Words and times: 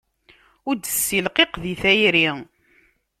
Ur 0.67 0.75
d-ssilqiq 0.77 1.53
di 1.63 1.73
tayri. 1.81 2.29